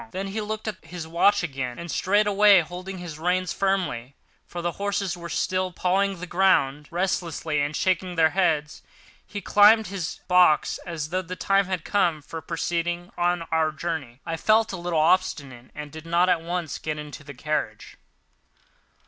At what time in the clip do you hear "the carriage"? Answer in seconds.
17.23-17.95